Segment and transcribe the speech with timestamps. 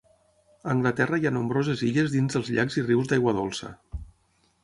[0.67, 3.71] A Anglaterra hi ha nombroses illes dins dels llacs i rius d'aigua dolça.